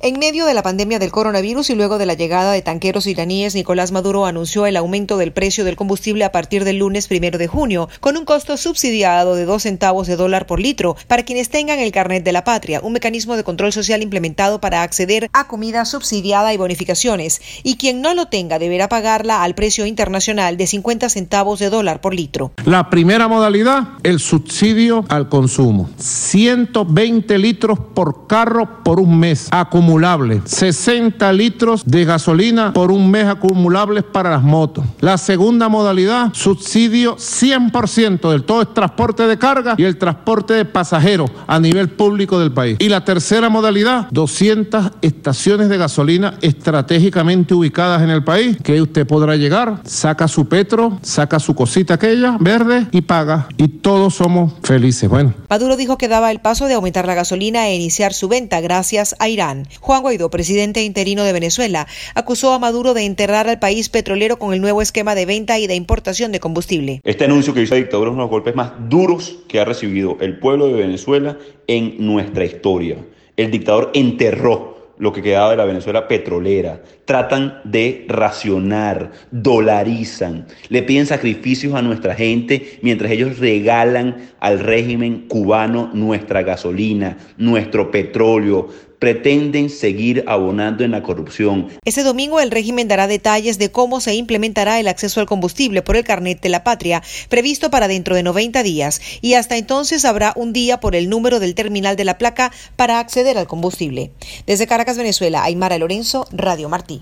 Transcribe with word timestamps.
En 0.00 0.16
medio 0.20 0.46
de 0.46 0.54
la 0.54 0.62
pandemia 0.62 1.00
del 1.00 1.10
coronavirus 1.10 1.70
y 1.70 1.74
luego 1.74 1.98
de 1.98 2.06
la 2.06 2.14
llegada 2.14 2.52
de 2.52 2.62
tanqueros 2.62 3.08
iraníes, 3.08 3.56
Nicolás 3.56 3.90
Maduro 3.90 4.26
anunció 4.26 4.64
el 4.64 4.76
aumento 4.76 5.16
del 5.16 5.32
precio 5.32 5.64
del 5.64 5.74
combustible 5.74 6.24
a 6.24 6.30
partir 6.30 6.62
del 6.62 6.78
lunes 6.78 7.08
primero 7.08 7.36
de 7.36 7.48
junio, 7.48 7.88
con 7.98 8.16
un 8.16 8.24
costo 8.24 8.56
subsidiado 8.56 9.34
de 9.34 9.44
dos 9.44 9.64
centavos 9.64 10.06
de 10.06 10.14
dólar 10.14 10.46
por 10.46 10.60
litro 10.60 10.94
para 11.08 11.24
quienes 11.24 11.48
tengan 11.48 11.80
el 11.80 11.90
carnet 11.90 12.22
de 12.22 12.30
la 12.30 12.44
patria, 12.44 12.80
un 12.80 12.92
mecanismo 12.92 13.36
de 13.36 13.42
control 13.42 13.72
social 13.72 14.00
implementado 14.00 14.60
para 14.60 14.84
acceder 14.84 15.28
a 15.32 15.48
comida 15.48 15.84
subsidiada 15.84 16.54
y 16.54 16.58
bonificaciones, 16.58 17.40
y 17.64 17.76
quien 17.76 18.00
no 18.00 18.14
lo 18.14 18.26
tenga 18.26 18.60
deberá 18.60 18.88
pagarla 18.88 19.42
al 19.42 19.56
precio 19.56 19.84
internacional 19.84 20.56
de 20.56 20.68
50 20.68 21.08
centavos 21.08 21.58
de 21.58 21.70
dólar 21.70 22.00
por 22.00 22.14
litro. 22.14 22.52
La 22.64 22.88
primera 22.88 23.26
modalidad, 23.26 23.88
el 24.04 24.20
subsidio 24.20 25.04
al 25.08 25.28
consumo. 25.28 25.90
120 25.98 27.36
litros 27.38 27.80
por 27.94 28.28
carro 28.28 28.84
por 28.84 29.00
un 29.00 29.18
mes. 29.18 29.48
Acumulable, 29.88 30.42
60 30.44 31.32
litros 31.32 31.82
de 31.86 32.04
gasolina 32.04 32.74
por 32.74 32.92
un 32.92 33.10
mes 33.10 33.24
acumulables 33.24 34.04
para 34.04 34.28
las 34.28 34.42
motos. 34.42 34.84
La 35.00 35.16
segunda 35.16 35.70
modalidad, 35.70 36.28
subsidio 36.34 37.16
100% 37.16 38.30
del 38.30 38.44
todo 38.44 38.60
el 38.60 38.68
transporte 38.68 39.26
de 39.26 39.38
carga 39.38 39.76
y 39.78 39.84
el 39.84 39.96
transporte 39.96 40.52
de 40.52 40.66
pasajeros 40.66 41.30
a 41.46 41.58
nivel 41.58 41.88
público 41.88 42.38
del 42.38 42.52
país. 42.52 42.76
Y 42.80 42.90
la 42.90 43.02
tercera 43.02 43.48
modalidad, 43.48 44.08
200 44.10 44.92
estaciones 45.00 45.70
de 45.70 45.78
gasolina 45.78 46.34
estratégicamente 46.42 47.54
ubicadas 47.54 48.02
en 48.02 48.10
el 48.10 48.22
país, 48.22 48.58
que 48.62 48.82
usted 48.82 49.06
podrá 49.06 49.36
llegar, 49.36 49.80
saca 49.84 50.28
su 50.28 50.48
petro, 50.48 50.98
saca 51.00 51.38
su 51.38 51.54
cosita 51.54 51.94
aquella 51.94 52.36
verde 52.38 52.88
y 52.92 53.00
paga. 53.00 53.48
Y 53.56 53.68
todos 53.68 54.16
somos 54.16 54.52
felices. 54.62 55.08
Bueno. 55.08 55.32
Maduro 55.48 55.78
dijo 55.78 55.96
que 55.96 56.08
daba 56.08 56.30
el 56.30 56.40
paso 56.40 56.66
de 56.66 56.74
aumentar 56.74 57.06
la 57.06 57.14
gasolina 57.14 57.68
e 57.68 57.76
iniciar 57.76 58.12
su 58.12 58.28
venta 58.28 58.60
gracias 58.60 59.16
a 59.18 59.28
Irán. 59.28 59.66
Juan 59.80 60.02
Guaidó, 60.02 60.30
presidente 60.30 60.82
interino 60.82 61.24
de 61.24 61.32
Venezuela, 61.32 61.86
acusó 62.14 62.52
a 62.52 62.58
Maduro 62.58 62.94
de 62.94 63.04
enterrar 63.04 63.48
al 63.48 63.58
país 63.58 63.88
petrolero 63.88 64.38
con 64.38 64.52
el 64.52 64.60
nuevo 64.60 64.82
esquema 64.82 65.14
de 65.14 65.26
venta 65.26 65.58
y 65.58 65.66
de 65.66 65.74
importación 65.74 66.32
de 66.32 66.40
combustible. 66.40 67.00
Este 67.04 67.24
anuncio 67.24 67.54
que 67.54 67.62
hizo 67.62 67.74
la 67.74 67.80
dictadura 67.80 68.10
es 68.10 68.14
uno 68.14 68.22
de 68.22 68.26
los 68.26 68.30
golpes 68.30 68.54
más 68.54 68.72
duros 68.88 69.38
que 69.48 69.60
ha 69.60 69.64
recibido 69.64 70.16
el 70.20 70.38
pueblo 70.38 70.66
de 70.68 70.74
Venezuela 70.74 71.38
en 71.66 71.94
nuestra 71.98 72.44
historia. 72.44 72.96
El 73.36 73.50
dictador 73.50 73.90
enterró 73.94 74.78
lo 74.98 75.12
que 75.12 75.22
quedaba 75.22 75.50
de 75.50 75.56
la 75.56 75.64
Venezuela 75.64 76.08
petrolera. 76.08 76.82
Tratan 77.04 77.60
de 77.64 78.04
racionar, 78.08 79.12
dolarizan, 79.30 80.46
le 80.68 80.82
piden 80.82 81.06
sacrificios 81.06 81.74
a 81.74 81.82
nuestra 81.82 82.14
gente 82.14 82.78
mientras 82.82 83.10
ellos 83.12 83.38
regalan 83.38 84.28
al 84.40 84.58
régimen 84.58 85.26
cubano 85.28 85.90
nuestra 85.94 86.42
gasolina, 86.42 87.16
nuestro 87.36 87.90
petróleo, 87.90 88.68
pretenden 88.98 89.70
seguir 89.70 90.24
abonando 90.26 90.84
en 90.84 90.90
la 90.90 91.02
corrupción. 91.02 91.68
Ese 91.84 92.02
domingo 92.02 92.40
el 92.40 92.50
régimen 92.50 92.88
dará 92.88 93.06
detalles 93.06 93.58
de 93.58 93.70
cómo 93.70 94.00
se 94.00 94.14
implementará 94.14 94.80
el 94.80 94.88
acceso 94.88 95.20
al 95.20 95.26
combustible 95.26 95.82
por 95.82 95.96
el 95.96 96.04
carnet 96.04 96.40
de 96.40 96.48
la 96.48 96.64
patria, 96.64 97.02
previsto 97.28 97.70
para 97.70 97.88
dentro 97.88 98.16
de 98.16 98.22
90 98.22 98.62
días, 98.62 99.00
y 99.20 99.34
hasta 99.34 99.56
entonces 99.56 100.04
habrá 100.04 100.32
un 100.36 100.52
día 100.52 100.80
por 100.80 100.94
el 100.94 101.08
número 101.08 101.40
del 101.40 101.54
terminal 101.54 101.96
de 101.96 102.04
la 102.04 102.18
placa 102.18 102.52
para 102.76 102.98
acceder 102.98 103.38
al 103.38 103.46
combustible. 103.46 104.10
Desde 104.46 104.66
Caracas, 104.66 104.96
Venezuela, 104.96 105.44
Aymara 105.44 105.78
Lorenzo, 105.78 106.26
Radio 106.32 106.68
Martí. 106.68 106.96